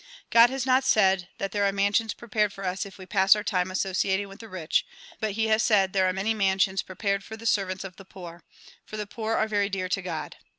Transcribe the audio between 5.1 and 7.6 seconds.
but he has said there are many mansions prepared for the